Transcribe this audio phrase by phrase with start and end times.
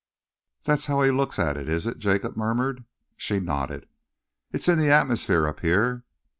[0.63, 2.85] "That's how he looks at it, is it?" Jacob murmured.
[3.17, 3.87] She nodded.
[4.51, 6.05] "It's in the atmosphere up here."